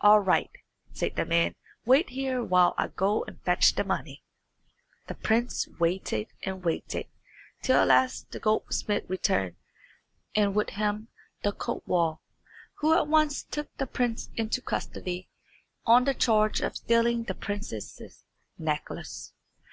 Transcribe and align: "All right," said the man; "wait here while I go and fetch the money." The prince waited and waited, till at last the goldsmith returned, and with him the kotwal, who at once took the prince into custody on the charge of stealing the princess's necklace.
"All 0.00 0.20
right," 0.20 0.52
said 0.92 1.16
the 1.16 1.24
man; 1.26 1.56
"wait 1.84 2.10
here 2.10 2.40
while 2.40 2.72
I 2.78 2.86
go 2.86 3.24
and 3.24 3.42
fetch 3.42 3.74
the 3.74 3.82
money." 3.82 4.22
The 5.08 5.16
prince 5.16 5.66
waited 5.80 6.28
and 6.44 6.62
waited, 6.64 7.08
till 7.62 7.78
at 7.78 7.88
last 7.88 8.30
the 8.30 8.38
goldsmith 8.38 9.02
returned, 9.08 9.56
and 10.36 10.54
with 10.54 10.70
him 10.70 11.08
the 11.42 11.50
kotwal, 11.50 12.20
who 12.74 12.94
at 12.94 13.08
once 13.08 13.42
took 13.42 13.76
the 13.78 13.88
prince 13.88 14.30
into 14.36 14.62
custody 14.62 15.28
on 15.84 16.04
the 16.04 16.14
charge 16.14 16.60
of 16.60 16.76
stealing 16.76 17.24
the 17.24 17.34
princess's 17.34 18.22
necklace. 18.56 19.32